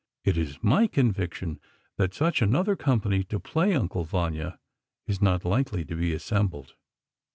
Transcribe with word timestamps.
It 0.23 0.35
is 0.35 0.57
my 0.63 0.87
conviction 0.87 1.59
that 1.97 2.15
such 2.15 2.41
another 2.41 2.75
company 2.75 3.23
to 3.25 3.39
play 3.39 3.75
"Uncle 3.75 4.03
Vanya" 4.03 4.57
is 5.05 5.21
not 5.21 5.45
likely 5.45 5.85
to 5.85 5.95
be 5.95 6.11
assembled. 6.11 6.73